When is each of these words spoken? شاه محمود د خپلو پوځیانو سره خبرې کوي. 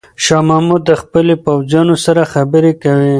شاه 0.23 0.41
محمود 0.49 0.81
د 0.85 0.91
خپلو 1.01 1.33
پوځیانو 1.45 1.95
سره 2.05 2.21
خبرې 2.33 2.71
کوي. 2.83 3.09